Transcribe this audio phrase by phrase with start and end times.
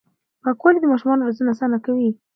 [0.43, 2.09] پاکوالي د ماشومانو روزنه اسانه کوي.